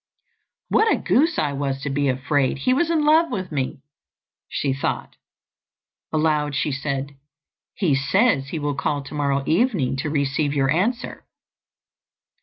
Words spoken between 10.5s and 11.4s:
your answer."